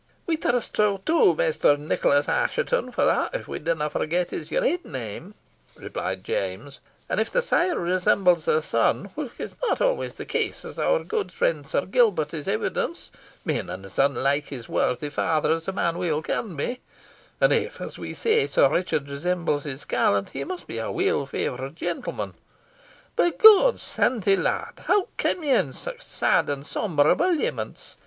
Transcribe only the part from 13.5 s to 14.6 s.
as unlike